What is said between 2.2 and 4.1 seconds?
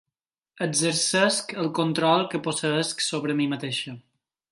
que posseïsc sobre mi mateixa.